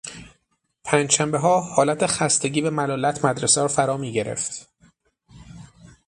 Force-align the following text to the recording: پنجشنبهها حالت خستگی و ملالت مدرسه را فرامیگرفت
پنجشنبهها 0.83 1.61
حالت 1.61 2.05
خستگی 2.05 2.61
و 2.61 2.71
ملالت 2.71 3.25
مدرسه 3.25 3.61
را 3.61 3.67
فرامیگرفت 3.67 4.67